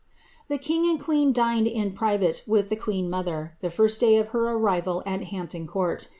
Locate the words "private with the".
1.91-2.75